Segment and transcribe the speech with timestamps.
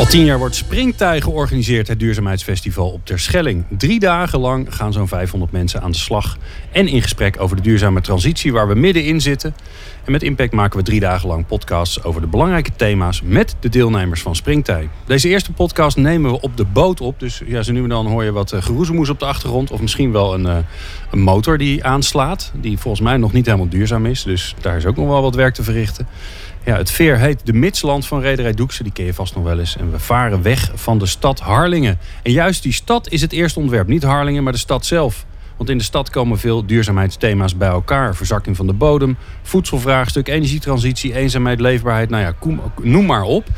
[0.00, 3.64] Al tien jaar wordt Springtij georganiseerd, het duurzaamheidsfestival op Terschelling.
[3.68, 6.38] Drie dagen lang gaan zo'n 500 mensen aan de slag.
[6.72, 9.54] En in gesprek over de duurzame transitie waar we middenin zitten.
[10.10, 14.22] Met Impact maken we drie dagen lang podcasts over de belangrijke thema's met de deelnemers
[14.22, 14.88] van Springtij.
[15.06, 17.20] Deze eerste podcast nemen we op de boot op.
[17.20, 19.70] Dus ja, zo nu en dan hoor je wat eh, geroezemoes op de achtergrond.
[19.70, 20.56] Of misschien wel een, eh,
[21.10, 22.52] een motor die aanslaat.
[22.54, 24.22] Die volgens mij nog niet helemaal duurzaam is.
[24.22, 26.08] Dus daar is ook nog wel wat werk te verrichten.
[26.64, 28.82] Ja, het veer heet de Midsland van Rederij Doekse.
[28.82, 29.76] Die ken je vast nog wel eens.
[29.76, 31.98] En we varen weg van de stad Harlingen.
[32.22, 33.86] En juist die stad is het eerste ontwerp.
[33.86, 35.26] Niet Harlingen, maar de stad zelf.
[35.60, 38.16] Want in de stad komen veel duurzaamheidsthema's bij elkaar.
[38.16, 42.10] Verzakking van de bodem, voedselvraagstuk, energietransitie, eenzaamheid, leefbaarheid.
[42.10, 42.34] Nou ja,
[42.82, 43.48] noem maar op.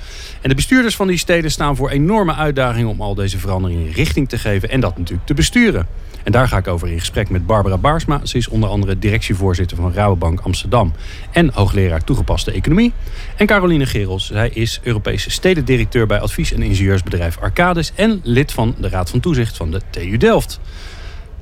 [0.40, 4.28] En de bestuurders van die steden staan voor enorme uitdagingen om al deze veranderingen richting
[4.28, 4.70] te geven.
[4.70, 5.86] En dat natuurlijk te besturen.
[6.22, 8.26] En daar ga ik over in gesprek met Barbara Baarsma.
[8.26, 10.92] Ze is onder andere directievoorzitter van Rabobank Amsterdam
[11.32, 12.92] en hoogleraar toegepaste economie.
[13.36, 18.74] En Caroline Gerels, zij is Europese stedendirecteur bij advies- en ingenieursbedrijf Arcadis en lid van
[18.78, 20.60] de Raad van Toezicht van de TU Delft.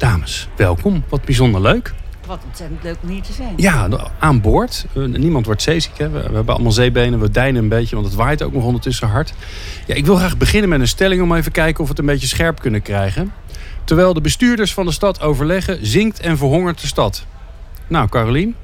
[0.00, 1.04] Dames, welkom.
[1.08, 1.94] Wat bijzonder leuk.
[2.26, 3.52] Wat ontzettend leuk om hier te zijn.
[3.56, 4.86] Ja, aan boord.
[4.94, 5.98] Eh, niemand wordt zeeziek.
[5.98, 6.10] Hè?
[6.10, 7.20] We, we hebben allemaal zeebenen.
[7.20, 9.32] We deinen een beetje, want het waait ook nog ondertussen hard.
[9.86, 12.06] Ja, ik wil graag beginnen met een stelling om even kijken of we het een
[12.06, 13.32] beetje scherp kunnen krijgen.
[13.84, 17.26] Terwijl de bestuurders van de stad overleggen, zinkt en verhongert de stad.
[17.86, 18.54] Nou, Carolien,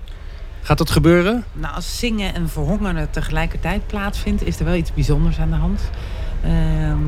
[0.62, 1.44] gaat dat gebeuren?
[1.52, 5.90] Nou, als zingen en verhongeren tegelijkertijd plaatsvindt, is er wel iets bijzonders aan de hand.
[6.42, 6.98] Ehm,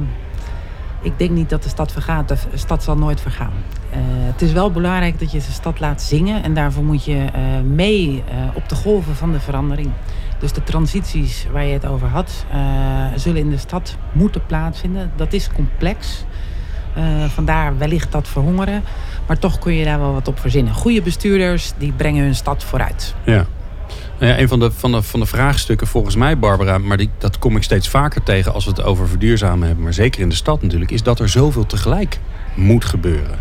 [1.02, 2.28] ik denk niet dat de stad vergaat.
[2.28, 3.52] De stad zal nooit vergaan.
[3.90, 6.42] Uh, het is wel belangrijk dat je de stad laat zingen.
[6.42, 9.90] En daarvoor moet je uh, mee uh, op de golven van de verandering.
[10.38, 12.44] Dus de transities waar je het over had,
[13.14, 15.10] zullen in de stad moeten plaatsvinden.
[15.16, 16.24] Dat is complex.
[17.28, 18.82] Vandaar wellicht dat verhongeren.
[19.26, 20.74] Maar toch kun je daar wel wat op verzinnen.
[20.74, 23.14] Goede bestuurders die brengen hun stad vooruit.
[23.24, 23.46] Ja.
[24.20, 27.38] Ja, een van de, van, de, van de vraagstukken volgens mij, Barbara, maar die, dat
[27.38, 30.34] kom ik steeds vaker tegen als we het over verduurzamen hebben, maar zeker in de
[30.34, 32.18] stad natuurlijk, is dat er zoveel tegelijk
[32.54, 33.38] moet gebeuren.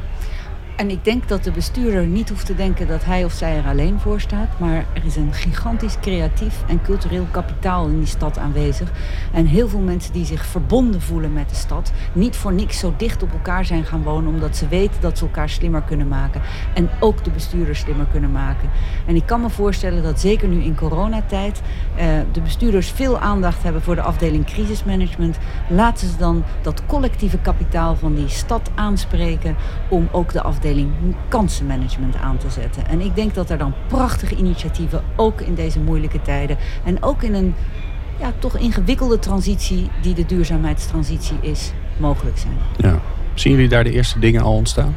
[0.77, 3.67] En ik denk dat de bestuurder niet hoeft te denken dat hij of zij er
[3.67, 4.59] alleen voor staat.
[4.59, 8.91] Maar er is een gigantisch creatief en cultureel kapitaal in die stad aanwezig.
[9.33, 11.91] En heel veel mensen die zich verbonden voelen met de stad.
[12.13, 14.33] Niet voor niks zo dicht op elkaar zijn gaan wonen.
[14.33, 16.41] Omdat ze weten dat ze elkaar slimmer kunnen maken.
[16.73, 18.69] En ook de bestuurders slimmer kunnen maken.
[19.05, 21.61] En ik kan me voorstellen dat zeker nu in coronatijd
[21.95, 25.37] eh, de bestuurders veel aandacht hebben voor de afdeling crisismanagement.
[25.69, 29.55] Laten ze dan dat collectieve kapitaal van die stad aanspreken
[29.89, 30.65] om ook de afdeling
[31.27, 32.87] kansenmanagement aan te zetten.
[32.87, 37.23] En ik denk dat er dan prachtige initiatieven, ook in deze moeilijke tijden en ook
[37.23, 37.55] in een
[38.19, 42.57] ja, toch ingewikkelde transitie die de duurzaamheidstransitie is, mogelijk zijn.
[42.77, 42.99] Ja.
[43.33, 44.95] Zien jullie daar de eerste dingen al ontstaan?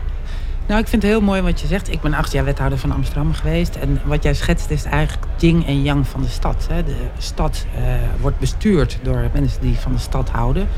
[0.66, 1.92] Nou, ik vind het heel mooi wat je zegt.
[1.92, 3.76] Ik ben acht jaar wethouder van Amsterdam geweest.
[3.76, 6.66] En wat jij schetst is eigenlijk yin en yang van de stad.
[6.68, 7.80] De stad uh,
[8.20, 10.68] wordt bestuurd door mensen die van de stad houden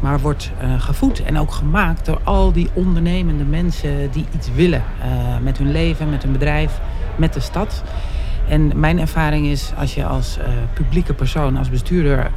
[0.00, 4.82] maar wordt uh, gevoed en ook gemaakt door al die ondernemende mensen die iets willen
[4.98, 5.04] uh,
[5.42, 6.80] met hun leven, met hun bedrijf,
[7.16, 7.82] met de stad.
[8.48, 12.30] En mijn ervaring is als je als uh, publieke persoon, als bestuurder,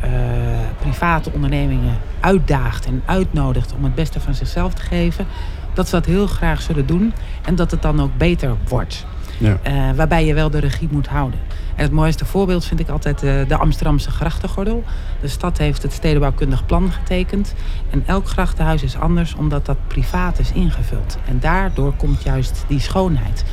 [0.80, 5.26] private ondernemingen uitdaagt en uitnodigt om het beste van zichzelf te geven,
[5.74, 7.14] dat ze dat heel graag zullen doen
[7.46, 9.06] en dat het dan ook beter wordt.
[9.42, 9.60] Ja.
[9.68, 11.40] Uh, waarbij je wel de regie moet houden.
[11.76, 14.84] En het mooiste voorbeeld vind ik altijd uh, de Amsterdamse grachtengordel.
[15.22, 17.54] De stad heeft het stedenbouwkundig plan getekend.
[17.90, 21.18] En elk grachtenhuis is anders omdat dat privaat is ingevuld.
[21.28, 23.44] En daardoor komt juist die schoonheid.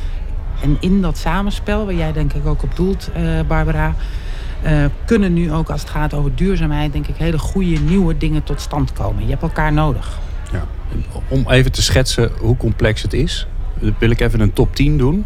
[0.61, 3.95] En in dat samenspel, waar jij denk ik ook op doelt, uh, Barbara...
[5.05, 6.93] kunnen nu ook als het gaat over duurzaamheid...
[6.93, 9.23] denk ik hele goede nieuwe dingen tot stand komen.
[9.23, 10.19] Je hebt elkaar nodig.
[10.51, 10.65] Ja.
[11.27, 13.47] Om even te schetsen hoe complex het is...
[13.99, 15.25] wil ik even een top 10 doen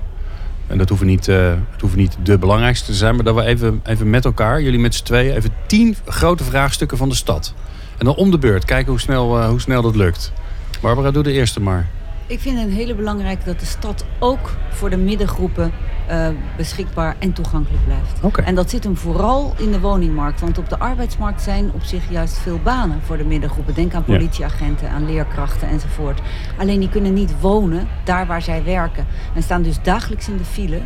[0.74, 3.44] en dat hoeven niet, uh, het hoeven niet de belangrijkste te zijn, maar dat we
[3.44, 7.54] even, even met elkaar, jullie met z'n tweeën, even tien grote vraagstukken van de stad.
[7.98, 10.34] En dan om de beurt, kijken hoe snel, uh, hoe snel dat lukt.
[10.82, 11.90] Barbara, doe de eerste maar.
[12.28, 15.72] Ik vind het hele belangrijk dat de stad ook voor de middengroepen
[16.10, 16.28] uh,
[16.58, 18.20] beschikbaar en toegankelijk blijft.
[18.22, 18.46] Okay.
[18.46, 20.40] En dat zit hem vooral in de woningmarkt.
[20.40, 23.74] Want op de arbeidsmarkt zijn op zich juist veel banen voor de middengroepen.
[23.74, 26.22] Denk aan politieagenten, aan leerkrachten enzovoort.
[26.58, 29.06] Alleen die kunnen niet wonen daar waar zij werken.
[29.36, 30.82] En staan dus dagelijks in de file.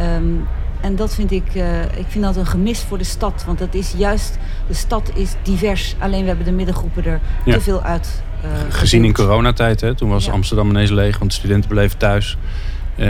[0.00, 0.46] Um,
[0.80, 3.44] en dat vind ik, uh, ik vind dat een gemis voor de stad.
[3.46, 5.96] Want dat is juist, de stad is divers.
[5.98, 7.52] Alleen we hebben de middengroepen er ja.
[7.52, 8.22] te veel uit.
[8.68, 9.94] Gezien in coronatijd, hè?
[9.94, 10.30] toen was.
[10.30, 12.36] Amsterdam ineens leeg, want studenten bleven thuis.
[12.98, 13.06] Eh,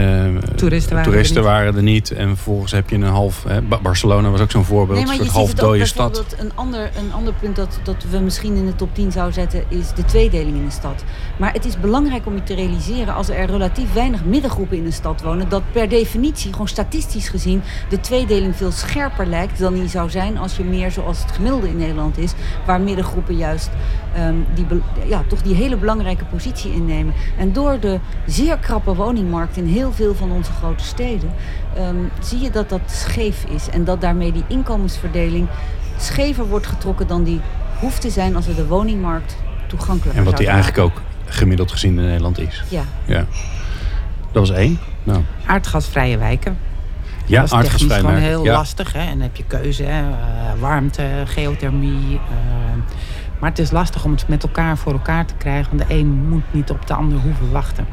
[0.55, 1.51] Toeristen waren toeristen er niet.
[1.51, 2.11] waren er niet.
[2.11, 3.43] En vervolgens heb je een half...
[3.47, 4.97] Hè, Ba- Barcelona was ook zo'n voorbeeld.
[4.97, 6.35] Nee, maar een soort half dode stad.
[6.37, 9.63] een ander, een ander punt dat, dat we misschien in de top 10 zouden zetten
[9.67, 11.03] is de tweedeling in de stad.
[11.37, 14.91] Maar het is belangrijk om je te realiseren als er relatief weinig middengroepen in de
[14.91, 19.87] stad wonen, dat per definitie, gewoon statistisch gezien, de tweedeling veel scherper lijkt dan die
[19.87, 22.33] zou zijn als je meer zoals het gemiddelde in Nederland is,
[22.65, 23.69] waar middengroepen juist
[24.13, 24.65] ehm, die,
[25.07, 27.13] ja, toch die hele belangrijke positie innemen.
[27.37, 31.33] En door de zeer krappe woningmarkt in heel veel van onze grote steden,
[31.75, 33.69] ehm, zie je dat dat scheef is.
[33.69, 35.47] En dat daarmee die inkomensverdeling
[35.97, 37.41] schever wordt getrokken dan die
[37.79, 39.37] hoeft te zijn als we de woningmarkt
[39.67, 42.63] toegankelijker En wat die eigenlijk ook gemiddeld gezien in Nederland is.
[42.69, 42.83] Ja.
[43.05, 43.25] Ja.
[44.31, 44.79] Dat was één.
[45.03, 46.57] Nou, Aardgasvrije wijken.
[47.25, 48.53] ja, dat is gewoon heel ja.
[48.53, 48.93] lastig.
[48.93, 48.99] Hè?
[48.99, 50.09] En dan heb je keuze, hè?
[50.09, 52.15] eh, warmte, geothermie.
[52.15, 52.99] eh,
[53.39, 55.77] maar het is lastig om het met elkaar voor elkaar te krijgen.
[55.77, 57.87] Want de een moet niet op de ander hoeven wachten.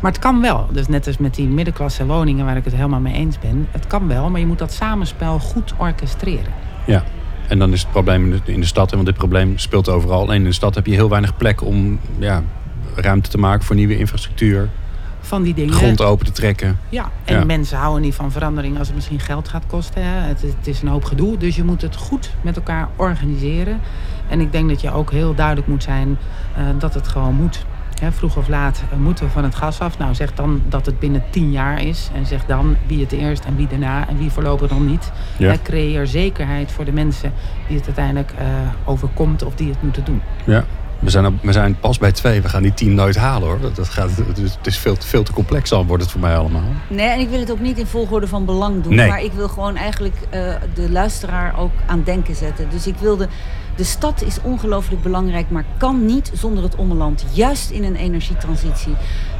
[0.00, 0.66] Maar het kan wel.
[0.72, 3.66] Dus net als met die middenklasse woningen waar ik het helemaal mee eens ben.
[3.70, 6.52] Het kan wel, maar je moet dat samenspel goed orchestreren.
[6.86, 7.02] Ja.
[7.48, 10.20] En dan is het probleem in de, in de stad, want dit probleem speelt overal.
[10.20, 12.42] Alleen in de stad heb je heel weinig plek om ja,
[12.94, 14.68] ruimte te maken voor nieuwe infrastructuur.
[15.20, 15.74] Van die dingen.
[15.74, 16.78] Grond open te trekken.
[16.88, 17.44] Ja, en Ja.
[17.44, 20.02] mensen houden niet van verandering als het misschien geld gaat kosten.
[20.04, 20.20] Hè.
[20.28, 23.80] Het, is- het is een hoop gedoe, dus je moet het goed met elkaar organiseren.
[24.28, 26.18] En ik denk dat je ook heel duidelijk moet zijn
[26.56, 27.64] eh, dat het gewoon moet.
[28.00, 29.98] Hè, vroeg of laat eh, moeten we van het gas af.
[29.98, 32.10] Nou, zeg dan dat het binnen tien jaar is.
[32.14, 35.10] En zeg dan wie het eerst en wie daarna en wie voorlopig nog niet.
[35.36, 35.54] Ja.
[35.62, 37.32] Creëer zekerheid voor de mensen
[37.68, 38.44] die het uiteindelijk eh,
[38.84, 40.22] overkomt of die het moeten doen.
[40.44, 40.64] Ja.
[40.98, 42.42] We zijn, op- we zijn pas bij twee.
[42.42, 43.60] We gaan die tien nooit halen hoor.
[43.60, 46.12] Dat, dat gaat, het is, het is veel, te- veel te complex al wordt het
[46.12, 46.62] voor mij allemaal.
[46.88, 48.94] Nee, en ik wil het ook niet in volgorde van belang doen.
[48.94, 49.08] Nee.
[49.08, 52.66] Maar ik wil gewoon eigenlijk eh, de luisteraar ook aan denken zetten.
[52.70, 53.28] Dus ik wilde.
[53.80, 57.24] De stad is ongelooflijk belangrijk, maar kan niet zonder het ommeland.
[57.32, 58.94] Juist in een energietransitie.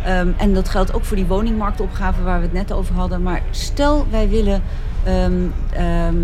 [0.05, 3.23] Ehm, en dat geldt ook voor die woningmarktopgave waar we het net over hadden.
[3.23, 4.63] Maar stel wij willen
[5.05, 5.33] ehm,
[5.71, 6.17] ehm,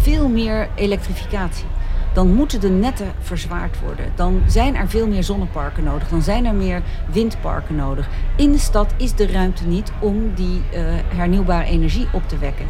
[0.00, 1.66] veel meer elektrificatie.
[2.14, 4.06] Dan moeten de netten verzwaard worden.
[4.14, 6.08] Dan zijn er veel meer zonneparken nodig.
[6.08, 6.82] Dan zijn er meer
[7.12, 8.08] windparken nodig.
[8.36, 10.80] In de stad is de ruimte niet om die eh,
[11.14, 12.66] hernieuwbare energie op te wekken.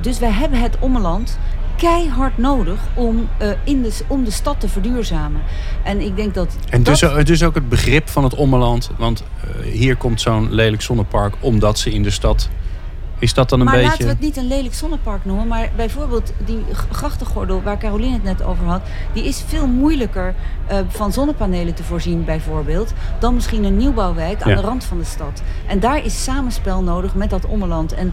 [0.00, 1.38] Dus wij hebben het ommeland
[1.78, 5.40] keihard nodig om, eh, in de, om de stad te verduurzamen.
[5.84, 6.56] En ik denk dat.
[6.70, 8.90] En dus, dat, dus ook het begrip van het ommeland.
[8.96, 12.48] Want eh, hier komt zo'n lelijk zonnepark omdat ze in de stad...
[13.20, 13.88] Is dat dan een maar beetje...
[13.88, 15.46] laten we het niet een lelijk zonnepark noemen.
[15.46, 18.80] Maar bijvoorbeeld die grachtengordel waar Caroline het net over had.
[19.12, 20.34] Die is veel moeilijker
[20.66, 22.92] eh, van zonnepanelen te voorzien bijvoorbeeld.
[23.18, 24.56] Dan misschien een nieuwbouwwijk aan Ja.
[24.56, 25.42] de rand van de stad.
[25.66, 27.92] En daar is samenspel nodig met dat ommeland.
[27.94, 28.12] En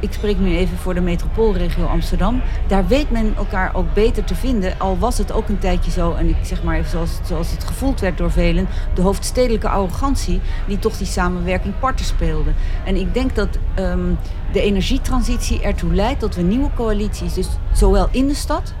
[0.00, 2.42] ik spreek nu even voor de metropoolregio Amsterdam.
[2.66, 4.78] Daar weet men elkaar ook beter te vinden.
[4.78, 6.12] Al was het ook een tijdje zo.
[6.12, 8.68] En ik zeg maar even zoals, zoals het gevoeld werd door velen.
[8.94, 10.40] De hoofdstedelijke arrogantie.
[10.66, 12.50] Die toch die samenwerking parten speelde.
[12.84, 14.12] En ik denk dat ehm,
[14.52, 17.34] de energietransitie ertoe leidt dat we nieuwe coalities.
[17.34, 18.74] Dus zowel in de stad.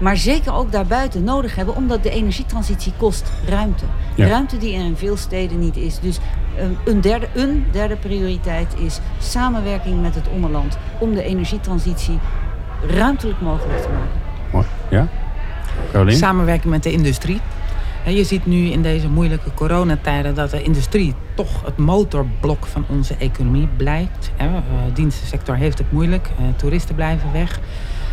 [0.00, 3.84] Maar zeker ook daarbuiten nodig hebben, omdat de energietransitie kost ruimte.
[4.14, 4.26] Ja.
[4.26, 5.98] Ruimte die er in veel steden niet is.
[5.98, 6.18] Dus
[6.60, 12.18] um, een, derde, een derde prioriteit is samenwerking met het ommeland om de energietransitie
[12.86, 14.20] ruimtelijk mogelijk te maken.
[14.52, 14.66] Mooi.
[14.90, 15.08] Ja?
[15.92, 16.16] Caroline?
[16.18, 17.40] Samenwerking met de industrie.
[18.06, 23.14] Je ziet nu in deze moeilijke coronatijden dat de industrie toch het motorblok van onze
[23.18, 24.30] economie blijkt.
[24.36, 24.46] hè.
[24.46, 24.52] Eh,
[24.86, 27.60] De dienstensector heeft het moeilijk, eh, toeristen blijven weg.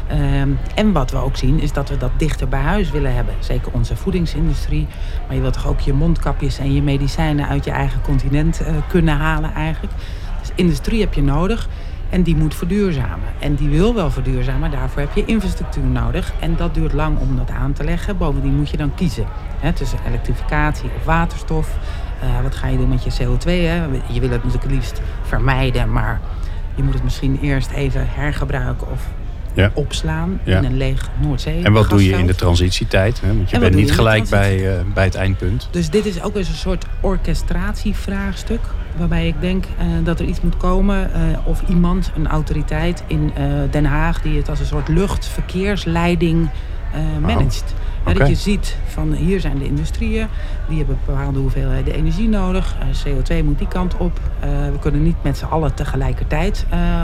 [0.08, 3.34] Ehm, en wat we ook zien is dat we dat dichter bij huis willen hebben.
[3.40, 4.88] Zeker onze voedingsindustrie.
[5.26, 8.74] Maar je wilt toch ook je mondkapjes en je medicijnen uit je eigen continent eh,
[8.88, 9.94] kunnen halen eigenlijk.
[10.40, 11.68] Dus industrie heb je nodig.
[12.10, 13.28] En die moet verduurzamen.
[13.40, 16.34] En die wil wel verduurzamen, daarvoor heb je infrastructuur nodig.
[16.40, 18.18] En dat duurt lang om dat aan te leggen.
[18.18, 19.26] Bovendien moet je dan kiezen
[19.60, 21.78] hè, tussen elektrificatie of waterstof.
[22.22, 23.46] Eh, wat ga je doen met je CO2?
[23.46, 23.84] Hè?
[24.08, 26.22] Je wil het natuurlijk liefst vermijden, maar
[26.76, 29.08] je moet het misschien eerst even hergebruiken of
[29.58, 29.72] Ja.
[29.74, 30.58] opslaan Ja.
[30.58, 31.64] in een leeg Noordzee.
[31.64, 33.22] En wat doe je in de transitietijd?
[33.22, 33.28] Hè?
[33.36, 35.68] Want je bent niet je gelijk bij, eh, bij het eindpunt.
[35.72, 38.60] Dus dit is ook eens een soort orchestratievraagstuk.
[38.98, 41.14] Waarbij ik denk eh, dat er iets moet komen.
[41.14, 43.32] eh, of iemand, een autoriteit in
[43.72, 44.22] Den Haag.
[44.22, 46.50] die het als een soort luchtverkeersleiding
[47.22, 47.74] managt.
[48.06, 48.18] Oké.
[48.18, 50.28] Dat je ziet van hier zijn de industrieën.
[50.70, 52.76] Die hebben bepaalde hoeveelheden energie nodig.
[52.80, 54.20] Eh, CO2 moet die kant op.
[54.72, 56.66] We kunnen niet met z'n allen tegelijkertijd.
[56.70, 57.04] eh,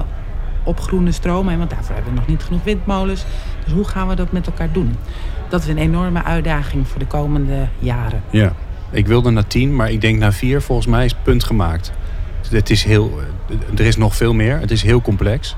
[0.63, 3.25] op groene stroom, hè, want daarvoor hebben we nog niet genoeg windmolens.
[3.63, 4.95] Dus hoe gaan we dat met elkaar doen?
[5.49, 8.23] Dat is een enorme uitdaging voor de komende jaren.
[8.29, 8.53] Ja.
[8.91, 10.61] Ik wilde naar tien, maar ik denk naar vier.
[10.61, 11.91] Volgens mij is het punt gemaakt.
[12.49, 14.59] Het is heel, eh, er is nog veel meer.
[14.59, 15.55] Het is heel complex.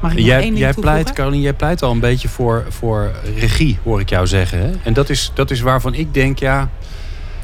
[0.00, 3.10] Mag ik nog Jij, één jij pleit, Caroline, jij pleit al een beetje voor, voor
[3.36, 4.58] regie, hoor ik jou zeggen.
[4.58, 4.70] Hè?
[4.82, 6.68] En dat is, dat is waarvan ik denk, ja,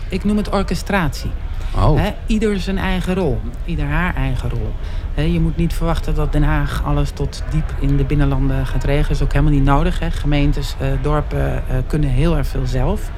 [0.09, 1.31] Ik noem het orchestratie.
[1.77, 2.01] Oh.
[2.27, 4.73] Ieder zijn eigen rol, ieder haar eigen rol.
[5.15, 9.09] Je moet niet verwachten dat Den Haag alles tot diep in de binnenlanden gaat regelen.
[9.09, 10.21] Dat is ook helemaal niet nodig.
[10.21, 13.11] Gemeentes, eh, dorpen eh, kunnen heel erg veel zelf.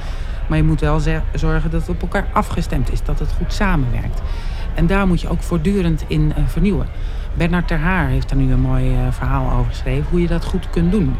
[0.49, 1.01] Maar je moet wel
[1.35, 4.23] zorgen dat het op elkaar afgestemd is, dat het goed samenwerkt.
[4.75, 6.87] En daar moet je ook voortdurend in eh, vernieuwen.
[7.35, 10.71] Bernard Ter Haar heeft daar nu een mooi verhaal over geschreven, hoe je dat goed
[10.71, 11.17] kunt doen.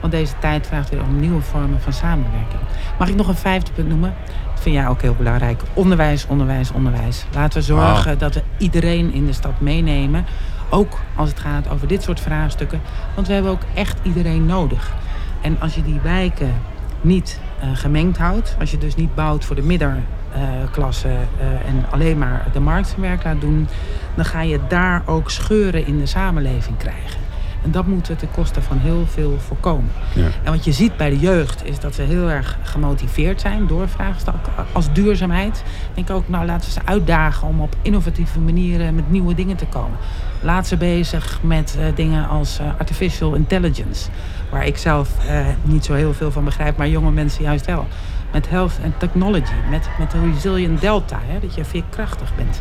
[0.00, 2.60] Want deze tijd vraagt weer om nieuwe vormen van samenwerking.
[2.98, 4.14] Mag ik nog een vijfde punt noemen?
[4.58, 5.62] Vind jij ook heel belangrijk.
[5.74, 7.24] Onderwijs, onderwijs, onderwijs.
[7.34, 10.26] Laten we zorgen dat we iedereen in de stad meenemen.
[10.70, 12.80] Ook als het gaat over dit soort vraagstukken.
[13.14, 14.92] Want we hebben ook echt iedereen nodig.
[15.40, 16.54] En als je die wijken
[17.00, 22.18] niet eh, gemengd houdt, als je dus niet bouwt voor de middenklasse eh, en alleen
[22.18, 23.68] maar de markt zijn werk laat doen,
[24.14, 27.27] dan ga je daar ook scheuren in de samenleving krijgen.
[27.68, 29.90] En dat moeten we ten koste van heel veel voorkomen.
[30.14, 30.26] Ja.
[30.42, 33.88] En wat je ziet bij de jeugd is dat ze heel erg gemotiveerd zijn door
[33.88, 35.62] vraagstukken als duurzaamheid.
[35.94, 39.66] Denk ook, nou laten we ze uitdagen om op innovatieve manieren met nieuwe dingen te
[39.66, 39.98] komen.
[40.42, 44.08] Laat ze bezig met eh, dingen als eh, artificial intelligence.
[44.50, 47.86] Waar ik zelf eh, niet zo heel veel van begrijp, maar jonge mensen juist wel.
[48.32, 52.60] Met health and technology, met, met de resilient delta, hè, dat je veerkrachtig bent.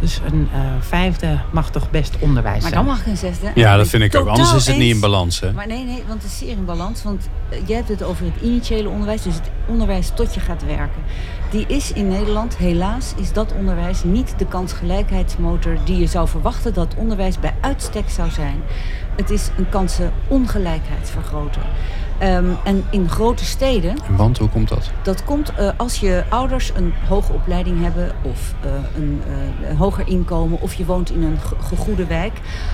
[0.00, 2.84] Dus een eh, vijfde mag toch best onderwijs Maar zijn.
[2.84, 3.50] dan mag een zesde.
[3.54, 4.28] Ja, dat vind ik ook.
[4.28, 5.52] Anders is het niet in balans, hè?
[5.52, 7.02] Maar nee, nee, want het is zeer in balans.
[7.02, 10.64] Want eh, jij hebt het over het initiële onderwijs, dus het onderwijs tot je gaat
[10.64, 11.02] werken.
[11.50, 16.74] Die is in Nederland, helaas, is dat onderwijs niet de kansgelijkheidsmotor die je zou verwachten
[16.74, 18.60] dat onderwijs bij uitstek zou zijn.
[19.16, 21.62] Het is een kansenongelijkheidsvergroter.
[22.20, 24.90] Ehm, en in grote steden Want hoe komt dat?
[25.02, 29.22] dat komt eh, als je ouders een hoge opleiding hebben of eh, een,
[29.62, 32.32] eh, een hoger inkomen of je woont in een ge- gegoede wijk,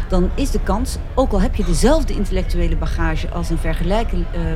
[0.08, 4.04] dan is de kans, ook al heb je dezelfde intellectuele bagage als een eh,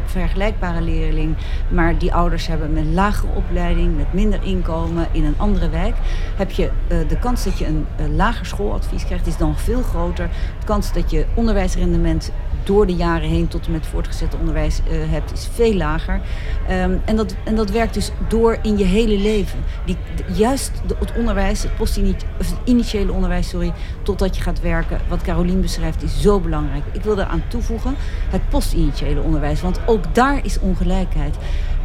[0.04, 1.36] vergelijkbare leerling,
[1.68, 5.94] maar die ouders hebben met lagere opleiding, met minder inkomen in een andere wijk,
[6.36, 10.28] heb je de kans dat je een lager schooladvies krijgt, is dan veel groter.
[10.60, 12.30] De kans dat je onderwijsrendement
[12.64, 16.20] door de jaren heen tot en met voortgezet onderwijs eh, hebt, is veel lager.
[16.68, 19.58] Ehm, en, dat, en dat werkt dus door in je hele leven.
[19.84, 24.42] Die, de- juist de- het onderwijs, het, postini- of het initiële onderwijs, sorry, totdat je
[24.42, 26.82] gaat werken, wat Carolien beschrijft, is zo belangrijk.
[26.92, 27.94] Ik wil daaraan toevoegen
[28.30, 31.36] het postinitiële onderwijs, want ook daar is ongelijkheid.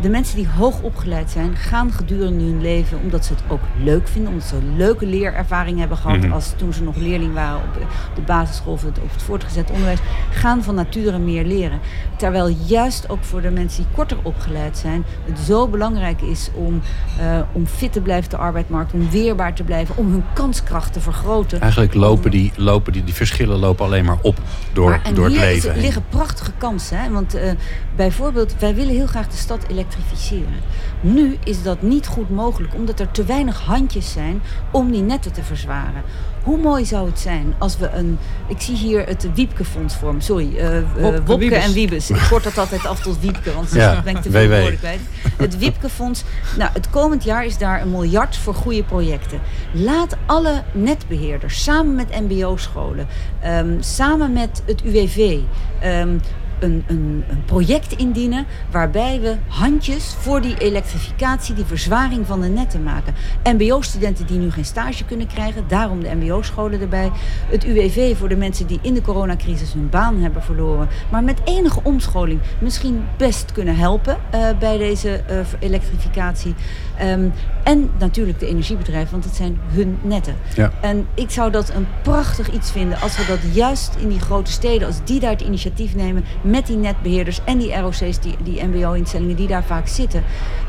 [0.02, 4.08] De mensen die hoog opgeleid zijn, gaan gedurende hun leven, omdat ze het ook leuk
[4.08, 6.32] vinden, omdat ze een leuke leerervaring hebben gehad Mhm.
[6.32, 7.74] als toen ze nog leerling waren op
[8.16, 10.00] de- basisschool of het, of het voortgezet onderwijs,
[10.32, 11.80] gaan van nature meer leren.
[12.18, 16.82] Terwijl juist ook voor de mensen die korter opgeleid zijn, het zo belangrijk is om,
[17.20, 20.94] eh, om fit te blijven op de arbeidsmarkt, om weerbaar te blijven, om hun kanskracht
[20.94, 21.62] te vergroten.
[21.62, 24.38] Eigenlijk lopen die, lopen die, die verschillen lopen alleen maar op
[24.74, 25.82] door, Maar- door het leven heen.
[25.82, 27.00] liggen prachtige kansen.
[27.00, 27.10] Hè?
[27.12, 27.52] Want eh,
[27.96, 30.60] bijvoorbeeld, wij willen heel graag de stad elektrificeren.
[31.02, 34.42] Nu is dat niet goed mogelijk, omdat er te weinig handjes zijn
[34.72, 36.02] om die netten te verzwaren.
[36.46, 38.18] Hoe mooi zou het zijn als we een...
[38.48, 40.22] Ik zie hier het Wiepke-fonds vormen.
[40.22, 40.86] Sorry, eh, eh,
[41.26, 42.10] Wopke en Wiebes.
[42.10, 44.80] Ik kort dat altijd af tot Wiepke, want Ja, dan ben ik te veel woorden
[44.80, 45.00] kwijt.
[45.38, 46.24] Het Wiepke-fonds.
[46.58, 49.40] Nou, het komend jaar is daar een miljard voor goede projecten.
[49.72, 53.08] Laat alle netbeheerders samen met mbo-scholen,
[53.42, 55.38] ehm, samen met het UWV...
[55.80, 56.18] ehm,
[56.60, 62.48] een, een, een project indienen waarbij we handjes voor die elektrificatie, die verzwaring van de
[62.48, 63.14] netten maken.
[63.44, 67.12] MBO-studenten die nu geen stage kunnen krijgen, daarom de MBO-scholen erbij.
[67.50, 71.42] Het UWV voor de mensen die in de coronacrisis hun baan hebben verloren, maar met
[71.44, 76.56] enige omscholing misschien best kunnen helpen eh, bij deze eh, elektrificatie.
[76.98, 77.30] Ehm,
[77.64, 80.36] en natuurlijk de energiebedrijven, want het zijn hun netten.
[80.56, 80.72] Ja.
[80.82, 84.52] En ik zou dat een prachtig iets vinden als we dat juist in die grote
[84.52, 86.24] steden, als die daar het initiatief nemen
[86.56, 90.24] met die netbeheerders en die ROC's, die, die MBO-instellingen die daar vaak zitten.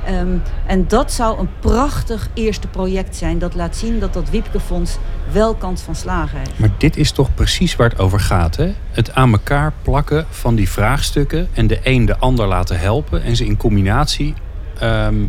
[0.04, 4.98] Ehm, en dat zou een prachtig eerste project zijn dat laat zien dat dat Wiepke-fonds
[5.32, 6.58] wel kans van slagen heeft.
[6.58, 8.72] Maar dit is toch precies waar het over gaat, hè?
[8.90, 13.36] Het aan elkaar plakken van die vraagstukken en de een de ander laten helpen en
[13.36, 14.34] ze in combinatie
[14.78, 15.24] ehm,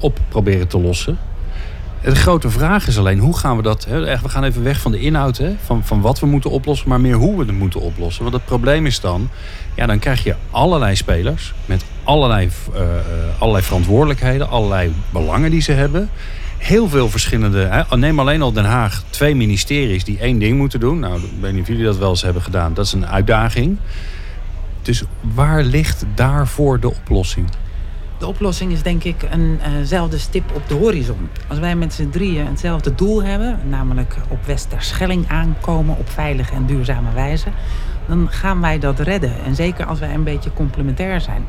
[0.00, 1.18] op proberen te lossen.
[2.02, 3.84] De grote vraag is alleen, hoe gaan we dat...
[3.84, 6.88] Hè, we gaan even weg van de inhoud, hè, van, van wat we moeten oplossen...
[6.88, 8.22] maar meer hoe we het moeten oplossen.
[8.22, 9.28] Want het probleem is dan...
[9.74, 13.04] Ja, dan krijg je allerlei spelers met allerlei, eh, eh,
[13.38, 14.48] allerlei verantwoordelijkheden...
[14.48, 16.10] allerlei belangen die ze hebben.
[16.58, 17.58] Heel veel verschillende...
[17.58, 20.98] Hè, neem alleen al Den Haag, twee ministeries die één ding moeten doen.
[20.98, 22.74] Nou, ik weet niet of jullie dat wel eens hebben gedaan.
[22.74, 23.78] Dat is een uitdaging.
[24.82, 25.02] Dus
[25.34, 27.48] waar ligt daarvoor de oplossing?
[28.18, 29.28] De oplossing is denk ik
[29.62, 31.28] eenzelfde stip op de horizon.
[31.48, 36.66] Als wij met z'n drieën hetzelfde doel hebben, namelijk op Westerschelling aankomen op veilige en
[36.66, 37.48] duurzame wijze,
[38.06, 39.32] dan gaan wij dat redden.
[39.44, 41.44] En zeker als wij een beetje complementair zijn.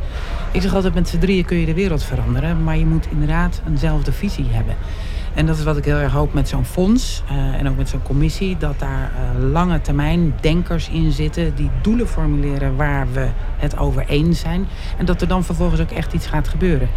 [0.51, 3.61] Ik zeg altijd, met z'n drieën kun je de wereld veranderen, maar je moet inderdaad
[3.67, 4.75] eenzelfde visie hebben.
[5.39, 7.89] En dat is wat ik heel erg hoop met zo'n fonds uh, en ook met
[7.89, 8.57] zo'n commissie.
[8.57, 13.27] Dat daar uh, lange termijn denkers in zitten die doelen formuleren waar we
[13.57, 14.67] het over eens zijn.
[14.97, 16.89] En dat er dan vervolgens ook echt iets gaat gebeuren.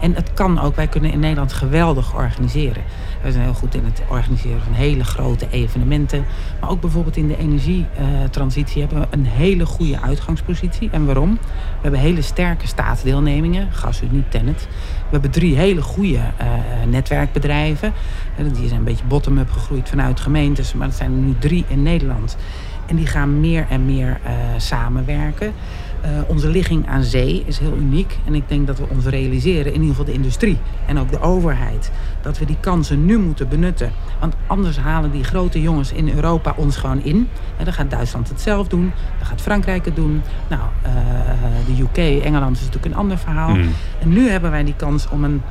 [0.00, 2.82] En het kan ook, wij kunnen in Nederland geweldig organiseren.
[3.22, 6.24] We zijn heel goed in het organiseren van hele grote evenementen.
[6.60, 10.88] Maar ook bijvoorbeeld in de energietransitie hebben we een hele goede uitgangspositie.
[10.92, 11.32] En waarom?
[11.32, 14.68] We hebben hele sterke staatsdeelnemingen, GasUnie, Tennet.
[15.10, 16.48] We hebben drie hele goede uh,
[16.88, 17.92] netwerkbedrijven.
[18.52, 20.74] Die zijn een beetje bottom-up gegroeid vanuit gemeentes.
[20.74, 22.36] Maar dat zijn er nu drie in Nederland.
[22.86, 25.52] En die gaan meer en meer uh, samenwerken.
[26.04, 28.18] Uh, onze ligging aan zee is heel uniek.
[28.26, 31.20] En ik denk dat we ons realiseren, in ieder geval de industrie en ook de
[31.20, 31.90] overheid,
[32.22, 33.92] dat we die kansen nu moeten benutten.
[34.20, 37.28] Want anders halen die grote jongens in Europa ons gewoon in.
[37.56, 40.22] En dan gaat Duitsland het zelf doen, dan gaat Frankrijk het doen.
[40.48, 40.90] Nou, uh,
[41.66, 43.54] de UK, Engeland is natuurlijk een ander verhaal.
[43.54, 43.68] Mm.
[44.00, 45.42] En nu hebben wij die kans om een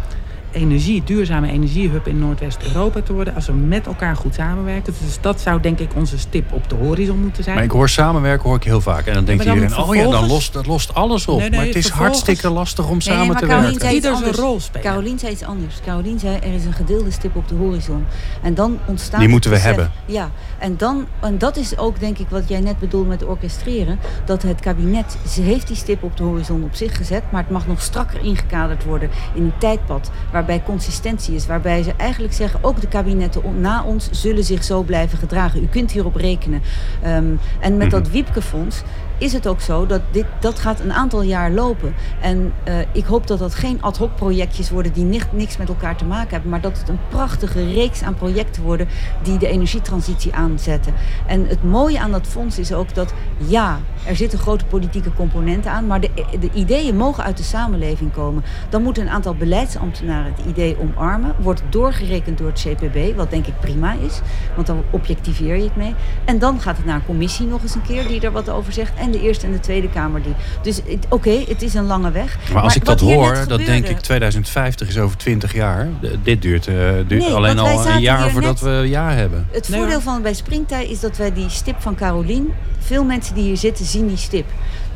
[0.51, 3.35] energie, duurzame energiehub in Noordwest-Europa te worden.
[3.35, 4.93] Als we met elkaar goed samenwerken.
[5.03, 7.55] Dus dat zou denk ik onze stip op de horizon moeten zijn.
[7.55, 9.05] Maar ik hoor samenwerken hoor ik heel vaak.
[9.05, 11.39] En dan denk je iedereen, oh ja, dan lost, dat lost alles op.
[11.39, 12.17] Nee, nee, maar het is vervolgens...
[12.17, 13.93] hartstikke lastig om nee, samen te Carolien werken.
[13.95, 14.85] Ieder zijn rol spelen.
[14.85, 15.79] Carolien zei iets anders.
[15.85, 18.05] Carolien zei, er is een gedeelde stip op de horizon.
[18.41, 19.19] En dan ontstaat...
[19.19, 19.91] Die moeten we hebben.
[20.05, 23.99] Ja, en, dan, en dat is ook denk ik wat jij net bedoelt met orchestreren.
[24.25, 27.23] Dat het kabinet, ze heeft die stip op de horizon op zich gezet.
[27.31, 30.11] Maar het mag nog strakker ingekaderd worden in een tijdpad.
[30.39, 31.47] Waarbij consistentie is.
[31.47, 35.63] Waarbij ze eigenlijk zeggen, ook de kabinetten na ons zullen zich zo blijven gedragen.
[35.63, 36.61] U kunt hierop rekenen.
[37.05, 38.83] Um, en met dat Wiepkefonds
[39.19, 41.93] is het ook zo dat dit, dat gaat een aantal jaar lopen.
[42.21, 45.97] En uh, ik hoop dat dat geen ad hoc projectjes worden die niks met elkaar
[45.97, 46.49] te maken hebben.
[46.49, 48.87] Maar dat het een prachtige reeks aan projecten worden
[49.23, 50.93] die de energietransitie aanzetten.
[51.25, 55.71] En het mooie aan dat fonds is ook dat ja, er zitten grote politieke componenten
[55.71, 55.87] aan.
[55.87, 56.09] Maar de,
[56.39, 58.43] de ideeën mogen uit de samenleving komen.
[58.69, 61.35] Dan moeten een aantal beleidsambtenaren het idee omarmen.
[61.39, 64.21] Wordt doorgerekend door het CPB, wat denk ik prima is.
[64.55, 65.95] Want dan objectiveer je het mee.
[66.25, 68.73] En dan gaat het naar een commissie nog eens een keer die er wat over
[68.73, 68.97] zegt.
[68.97, 70.33] En de Eerste en de Tweede Kamer die.
[70.61, 72.37] Dus oké, okay, het is een lange weg.
[72.53, 75.87] Maar als ik dat hoor, dan denk ik 2050 is over 20 jaar.
[76.23, 76.75] dit duurt, uh,
[77.07, 79.47] duurt nee, alleen al een jaar voordat we ja hebben.
[79.51, 82.53] Het voordeel van bij Springtij is dat wij die stip van Carolien...
[82.79, 84.45] Veel mensen die hier zitten zien die stip.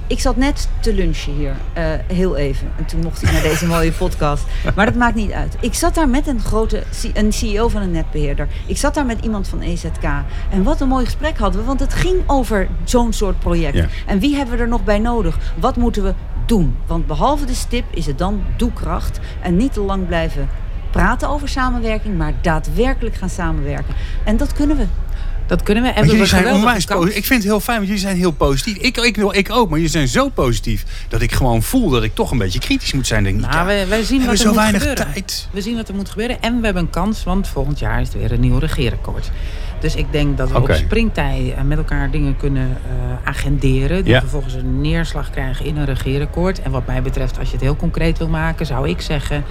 [0.07, 2.71] Ik zat net te lunchen hier, uh, heel even.
[2.77, 4.45] En toen mocht ik naar deze mooie podcast.
[4.75, 5.55] Maar dat maakt niet uit.
[5.59, 8.47] Ik zat daar met een grote een CEO van een netbeheerder.
[8.65, 10.03] Ik zat daar met iemand van EZK.
[10.49, 13.75] En wat een mooi gesprek hadden we, want het ging over zo'n soort project.
[13.75, 13.85] Ja.
[14.05, 15.37] En wie hebben we er nog bij nodig?
[15.59, 16.13] Wat moeten we
[16.45, 16.77] doen?
[16.85, 19.19] Want behalve de stip is het dan doekracht.
[19.41, 20.49] En niet te lang blijven
[20.91, 23.95] praten over samenwerking, maar daadwerkelijk gaan samenwerken.
[24.23, 24.85] En dat kunnen we.
[25.53, 25.89] Dat kunnen we.
[25.89, 27.17] En jullie zijn onwijs positief.
[27.17, 28.77] Ik vind het heel fijn, want jullie zijn heel positief.
[28.77, 32.15] Ik, ik, ik ook, maar jullie zijn zo positief dat ik gewoon voel dat ik
[32.15, 33.23] toch een beetje kritisch moet zijn.
[33.23, 35.13] Denk nou, ja, wij, wij zien wat er zo moet weinig gebeuren.
[35.13, 35.47] tijd.
[35.51, 38.13] We zien wat er moet gebeuren en we hebben een kans, want volgend jaar is
[38.13, 39.31] er weer een nieuw regeerakkoord.
[39.79, 40.75] Dus ik denk dat we okay.
[40.75, 44.03] op springtij met elkaar dingen kunnen uh, agenderen.
[44.03, 44.19] Die ja.
[44.19, 46.61] vervolgens een neerslag krijgen in een regeerakkoord.
[46.61, 49.43] En wat mij betreft, als je het heel concreet wil maken, zou ik zeggen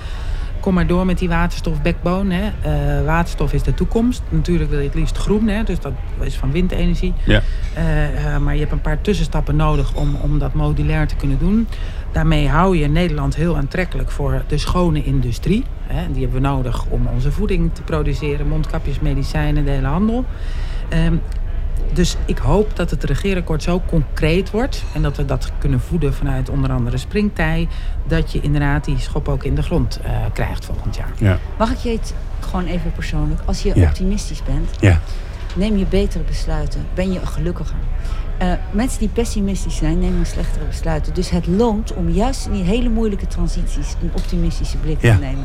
[0.62, 2.34] kom maar door met die waterstof-backbone.
[2.34, 4.22] Uh, waterstof is de toekomst.
[4.28, 7.14] Natuurlijk wil je het liefst groen, hè, dus dat is van windenergie.
[7.24, 7.42] Ja.
[7.78, 11.38] Uh, uh, maar je hebt een paar tussenstappen nodig om, om dat modulair te kunnen
[11.38, 11.68] doen.
[12.12, 15.64] Daarmee hou je Nederland heel aantrekkelijk voor de schone industrie.
[15.86, 16.12] Hè.
[16.12, 20.24] Die hebben we nodig om onze voeding te produceren, mondkapjes, medicijnen, de hele handel.
[21.06, 21.20] Um,
[21.92, 24.84] dus ik hoop dat het regeerakkoord zo concreet wordt.
[24.94, 27.68] En dat we dat kunnen voeden vanuit onder andere springtij.
[28.06, 31.12] Dat je inderdaad die schop ook in de grond uh, krijgt volgend jaar.
[31.16, 31.38] Ja.
[31.58, 33.40] Mag ik je het gewoon even persoonlijk?
[33.44, 33.86] Als je ja.
[33.88, 35.00] optimistisch bent, ja.
[35.54, 36.86] neem je betere besluiten.
[36.94, 37.76] Ben je gelukkiger.
[38.42, 41.14] Uh, mensen die pessimistisch zijn, nemen slechtere besluiten.
[41.14, 45.44] Dus het loont om juist in die hele moeilijke transities een optimistische blik te nemen.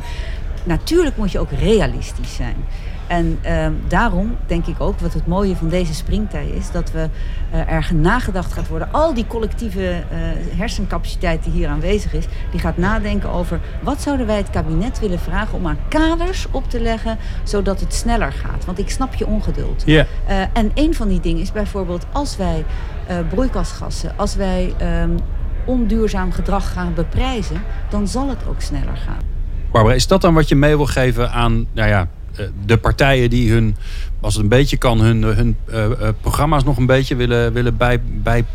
[0.63, 2.55] Natuurlijk moet je ook realistisch zijn.
[3.07, 7.09] En uh, daarom denk ik ook, wat het mooie van deze springtij is, dat we
[7.53, 8.91] uh, er nagedacht gaat worden.
[8.91, 10.17] Al die collectieve uh,
[10.57, 15.19] hersencapaciteit die hier aanwezig is, die gaat nadenken over wat zouden wij het kabinet willen
[15.19, 18.65] vragen om aan kaders op te leggen, zodat het sneller gaat.
[18.65, 19.83] Want ik snap je ongeduld.
[19.85, 20.05] Yeah.
[20.53, 22.65] en een van die dingen is bijvoorbeeld als wij
[23.29, 25.17] broeikasgassen, als wij um,
[25.65, 29.21] onduurzaam gedrag gaan beprijzen, dan zal het ook sneller gaan.
[29.71, 32.07] Barbara, is dat dan wat je mee wil geven aan nou ja, eh,
[32.65, 33.75] de partijen die hun,
[34.19, 35.85] als het een beetje kan, hun, hun uh,
[36.21, 38.45] programma's nog een beetje willen, willen bij, bij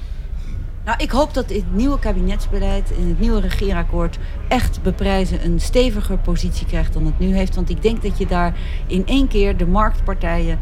[0.84, 4.18] nou, ik hoop dat het nieuwe kabinetsbeleid in het nieuwe regeerakkoord
[4.48, 7.54] echt beprijzen een steviger positie krijgt dan het nu heeft.
[7.54, 8.54] Want ik denk dat je daar
[8.86, 10.58] in één keer de marktpartijen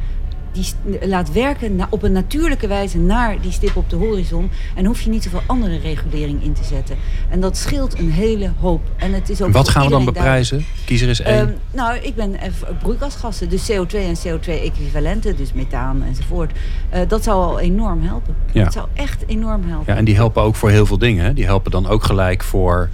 [0.53, 4.51] die laat werken op een natuurlijke wijze naar die stip op de horizon.
[4.75, 6.97] En hoef je niet zoveel andere regulering in te zetten.
[7.29, 8.83] En dat scheelt een hele hoop.
[8.97, 10.65] En het is ook En wat gaan we dan beprijzen?
[10.85, 11.39] Kies er eens één.
[11.39, 12.51] Ehm, nou, ik ben eh,
[12.83, 16.53] broeikasgassen, dus CO2 en CO2-equivalenten, dus methaan enzovoort.
[16.89, 18.35] Eh, dat zou al enorm helpen.
[18.53, 18.65] Ja.
[18.65, 19.93] Dat zou echt enorm helpen.
[19.93, 21.25] Ja, en die helpen ook voor heel veel dingen.
[21.25, 21.33] hè?
[21.35, 22.89] Die helpen dan ook gelijk voor,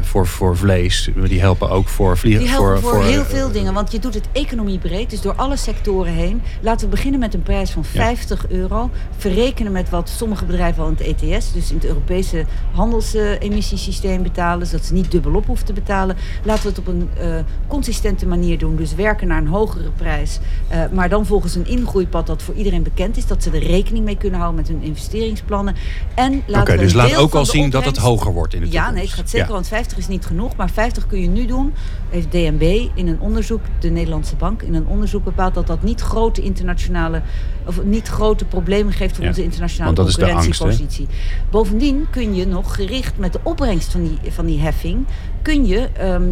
[0.00, 1.10] voor, voor vlees.
[1.24, 2.42] Die helpen ook voor vliegen.
[2.42, 5.56] Die helpen voor, heel eh, veel dingen, want je doet het economiebreed, dus door alle
[5.56, 6.42] sectoren heen.
[6.60, 8.00] Laten we beginnen met een prijs van Ja.
[8.00, 8.90] 50 euro.
[9.16, 14.66] Verrekenen met wat sommige bedrijven al in het ETS, dus in het Europese handelsemissiesysteem betalen,
[14.66, 16.16] zodat ze niet dubbelop hoeven te betalen.
[16.44, 17.34] Laten we het op een eh,
[17.66, 20.38] consistente manier doen, dus werken naar een hogere prijs,
[20.68, 24.04] eh, maar dan volgens een ingroeipad dat voor iedereen bekend is, dat ze er rekening
[24.04, 25.74] mee kunnen houden met hun investeringsplannen.
[26.14, 28.72] En laten we dus laat ook al zien dat het hoger wordt in de Ja,
[28.84, 28.94] toekomst.
[29.04, 29.52] nee, het gaat zeker, Ja.
[29.52, 31.72] want 50 is niet genoeg, maar 50 kun je nu doen.
[32.08, 36.00] Heeft DNB in een onderzoek, de Nederlandse bank, in een onderzoek bepaald dat dat niet
[36.00, 37.22] grote internationale
[37.66, 41.06] of niet grote problemen geeft voor Ja, onze internationale want dat is de angst, concurrentiepositie.
[41.50, 45.06] Bovendien kun je nog gericht met de opbrengst van die, van die heffing,
[45.42, 46.22] kun je ehm,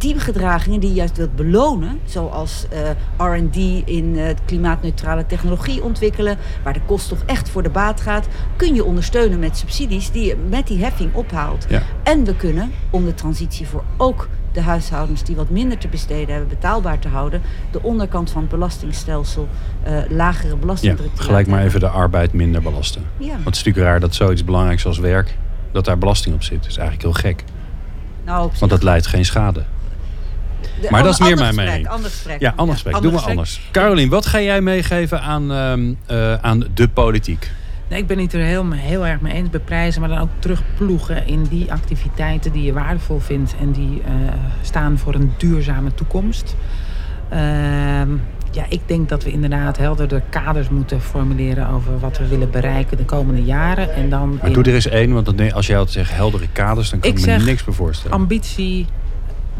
[0.00, 6.38] die gedragingen die je juist wilt belonen, zoals eh, R&D in eh, klimaatneutrale technologie ontwikkelen,
[6.62, 10.26] waar de kost toch echt voor de baat gaat, kun je ondersteunen met subsidies die
[10.26, 11.66] je met die heffing ophaalt.
[11.68, 11.82] Ja.
[12.02, 16.28] En we kunnen, om de transitie voor ook de huishoudens die wat minder te besteden
[16.28, 19.48] hebben betaalbaar te houden, de onderkant van het belastingstelsel
[19.82, 23.02] eh, lagere Ja, belastingdruk te gelijk maar even de arbeid minder belasten.
[23.16, 23.26] Ja.
[23.26, 25.36] Want het is natuurlijk raar dat zoiets belangrijks als werk,
[25.72, 26.58] dat daar belasting op zit.
[26.58, 27.44] Dat is eigenlijk heel gek.
[28.24, 29.64] Nou, Want dat leidt geen schade.
[30.80, 31.88] De- maar dat is meer mijn gesprek, mening.
[31.88, 32.40] Ander gesprek.
[32.40, 33.02] Ja, anders gesprek.
[33.02, 33.60] Doe ander maar gesprek.
[33.62, 33.68] anders.
[33.72, 37.50] Carolien, wat ga jij meegeven aan, ehm, eh, aan de politiek?
[37.88, 39.50] Nee, ik ben het er heel, heel erg mee eens.
[39.50, 44.10] Beprijzen, maar dan ook terugploegen in die activiteiten die je waardevol vindt en die eh,
[44.62, 46.56] staan voor een duurzame toekomst.
[47.28, 48.08] Ehm,
[48.52, 52.96] ja, ik denk dat we inderdaad helderder kaders moeten formuleren over wat we willen bereiken
[52.96, 53.94] de komende jaren.
[53.94, 56.90] En dan Maar in doe er eens één, want als jij altijd zegt heldere kaders,
[56.90, 58.16] dan kan ik, Ik me zeg niks meer voorstellen.
[58.16, 58.86] ambitie,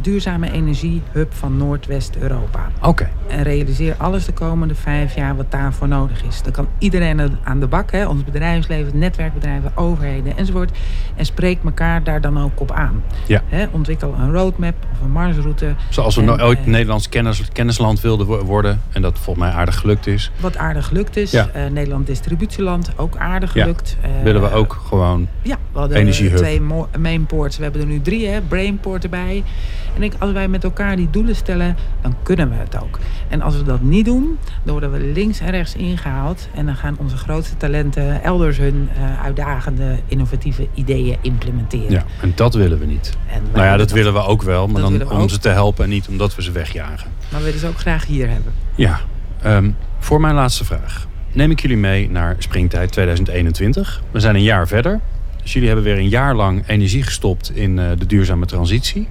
[0.01, 2.71] duurzame energiehub van Noordwest-Europa.
[2.83, 3.11] Oké.
[3.29, 6.43] En realiseer alles de komende vijf jaar wat daarvoor nodig is.
[6.43, 10.79] Dan kan iedereen aan de bak, hè, ons bedrijfsleven, netwerkbedrijven, overheden enzovoort.
[11.17, 13.03] En spreek elkaar daar dan ook op aan.
[13.27, 13.43] Ja.
[13.47, 15.75] Hè, ontwikkel een roadmap of een marsroute.
[15.89, 18.81] Zoals we En, no- ooit eh, Nederlands kennis, kennisland wilden wo- worden.
[18.93, 20.31] En dat volgens mij aardig gelukt is.
[20.41, 21.31] Wat aardig gelukt is.
[21.31, 21.49] Ja.
[21.49, 23.63] Eh, Nederland distributieland, ook aardig Ja.
[23.63, 23.97] gelukt.
[24.01, 25.29] Eh, willen we ook gewoon...
[25.43, 26.61] Ja, we hadden twee
[26.99, 27.57] mainports.
[27.57, 28.41] We hebben er nu drie, hè?
[28.41, 29.45] Brainport erbij.
[29.97, 32.99] En ik, als wij met elkaar die doelen stellen, dan kunnen we het ook.
[33.29, 36.49] En als we dat niet doen, dan worden we links en rechts ingehaald.
[36.55, 41.91] En dan gaan onze grootste talenten elders hun eh, uitdagende, innovatieve ideeën implementeren.
[41.91, 43.17] Ja, en dat willen we niet.
[43.53, 44.67] Nou ja, dat willen we ook wel.
[44.67, 47.11] Maar dan we om ze te helpen en niet omdat we ze wegjagen.
[47.31, 48.53] Maar we willen ze ook graag hier hebben.
[48.75, 49.01] Ja,
[49.43, 51.07] ehm, voor mijn laatste vraag.
[51.33, 54.03] Neem ik jullie mee naar Springtijd 2021.
[54.11, 55.01] We zijn een jaar verder.
[55.43, 59.09] Dus jullie hebben weer een jaar lang energie gestopt in eh, de duurzame transitie.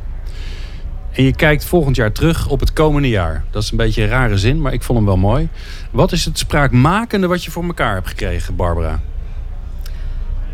[1.20, 3.44] En je kijkt volgend jaar terug op het komende jaar.
[3.50, 5.50] Dat is een beetje een rare zin, maar ik vond hem wel mooi.
[5.92, 9.00] Wat is het spraakmakende wat je voor elkaar hebt gekregen, Barbara?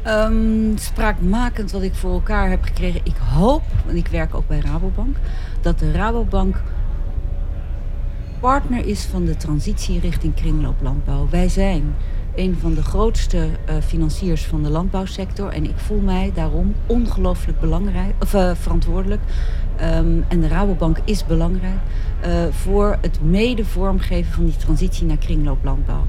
[0.04, 3.02] Ehm, spraakmakend wat ik voor elkaar heb gekregen.
[3.04, 5.18] Ik hoop, want ik werk ook bij Rabobank,
[5.62, 6.62] dat de Rabobank
[8.40, 11.28] partner is van de transitie richting kringlooplandbouw.
[11.30, 11.96] Wij zijn
[12.36, 17.60] een van de grootste eh, financiers van de landbouwsector en ik voel mij daarom ongelooflijk
[17.60, 19.22] belangrijk, of, eh, verantwoordelijk.
[19.76, 21.80] Ehm, en de Rabobank is belangrijk
[22.20, 26.06] eh, voor het mede vormgeven van die transitie naar kringlooplandbouw.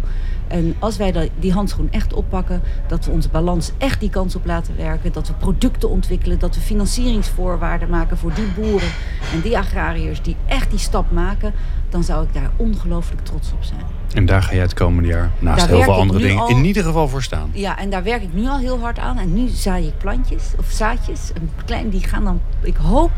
[0.49, 4.45] En als wij die handschoen echt oppakken, dat we onze balans echt die kans op
[4.45, 8.89] laten werken, dat we producten ontwikkelen, dat we financieringsvoorwaarden maken voor die boeren
[9.33, 11.53] en die agrariërs die echt die stap maken,
[11.89, 13.85] dan zou ik daar ongelooflijk trots op zijn.
[14.17, 16.65] En daar ga jij het komende jaar, naast Daar heel veel andere dingen, al- in
[16.65, 17.51] ieder geval voor staan.
[17.53, 19.19] Ja, en daar werk ik nu al heel hard aan.
[19.19, 21.31] En nu zaai ik plantjes of zaadjes.
[21.35, 22.41] Een klein, die gaan dan.
[22.63, 23.11] Ik hoop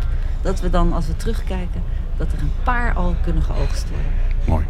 [0.43, 1.83] dat we dan, als we terugkijken,
[2.17, 4.13] dat er een paar al kunnen geoogst worden.
[4.45, 4.65] Mooi.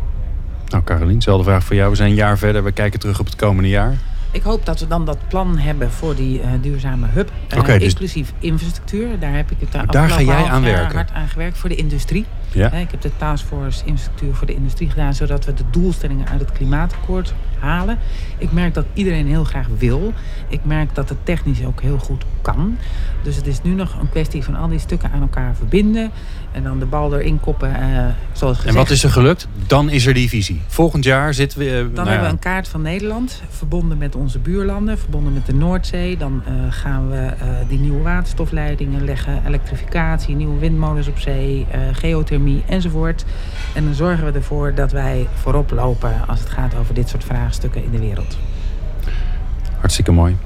[0.69, 1.91] Nou, Carolien, dezelfde vraag voor jou.
[1.91, 2.65] We zijn een jaar verder.
[2.65, 3.97] We kijken terug op het komende jaar.
[4.31, 7.31] Ik hoop dat we dan dat plan hebben voor die eh, duurzame hub.
[7.49, 9.19] Eh, Oké, dus- Inclusief infrastructuur.
[9.19, 10.95] Daar heb ik het daar afgelopen ga jij aan werken?
[10.97, 12.25] hard aan gewerkt voor de industrie.
[12.53, 12.73] Ja.
[12.73, 16.53] Ik heb de taskforce infrastructuur voor de industrie gedaan, zodat we de doelstellingen uit het
[16.53, 17.99] klimaatakkoord halen.
[18.39, 20.13] Ik merk dat iedereen heel graag wil.
[20.49, 22.79] Ik merk dat het technisch ook heel goed kan.
[23.23, 26.11] Dus het is nu nog een kwestie van al die stukken aan elkaar verbinden.
[26.53, 28.75] En dan de bal erin koppen, eh, zoals gezegd.
[28.75, 29.49] En wat is er gelukt?
[29.67, 30.63] Dan is er die visie.
[30.67, 31.65] Volgend jaar zitten we...
[31.65, 35.33] eh, Dan nou hebben ja, we een kaart van Nederland, verbonden met onze buurlanden, verbonden
[35.33, 36.17] met de Noordzee.
[36.17, 41.81] Dan uh, gaan we uh, die nieuwe waterstofleidingen leggen, elektrificatie, nieuwe windmolens op zee, uh,
[41.93, 43.25] geothermie enzovoort.
[43.75, 47.25] En dan zorgen we ervoor dat wij voorop lopen als het gaat over dit soort
[47.25, 48.39] vraagstukken in de wereld.
[49.79, 50.37] Hartstikke mooi.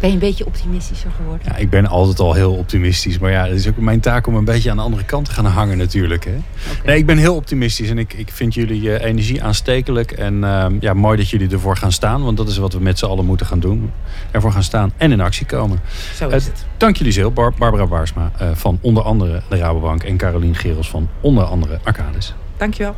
[0.00, 1.46] Ben je een beetje optimistischer geworden?
[1.46, 3.18] Ja, ik ben altijd al heel optimistisch.
[3.18, 5.30] Maar ja, het is ook mijn taak om een beetje aan de andere kant te
[5.30, 6.24] gaan hangen natuurlijk.
[6.24, 6.30] Hè?
[6.30, 6.42] Okay.
[6.84, 10.12] Nee, ik ben heel optimistisch en ik, ik vind jullie uh, energie aanstekelijk.
[10.12, 12.22] En uh, ja, mooi dat jullie ervoor gaan staan.
[12.24, 13.92] Want dat is wat we met z'n allen moeten gaan doen.
[14.30, 15.80] Ervoor gaan staan en in actie komen.
[16.14, 16.66] Zo is het.
[16.76, 17.32] Dank jullie zeer.
[17.32, 20.02] Bar Barbara Baarsma uh, van onder andere de Rabobank.
[20.02, 22.34] En Carolien Gerels van onder andere Arcadis.
[22.56, 22.94] Dankjewel.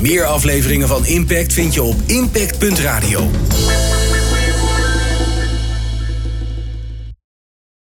[0.00, 3.30] Meer afleveringen van Impact vind je op impact.radio.